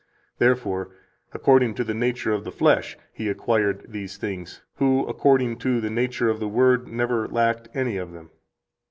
Therefore, 0.39 0.89
according 1.31 1.75
to 1.75 1.83
the 1.83 1.93
nature 1.93 2.31
of 2.31 2.43
the 2.43 2.51
flesh 2.51 2.97
He 3.13 3.29
acquired 3.29 3.85
these 3.87 4.17
things 4.17 4.61
who 4.77 5.05
according 5.05 5.57
to 5.59 5.79
the 5.79 5.91
nature 5.91 6.27
of 6.27 6.39
the 6.39 6.47
Word 6.49 6.87
never 6.87 7.27
lacked 7.27 7.67
any 7.75 7.97
of 7.97 8.11
them. 8.11 8.31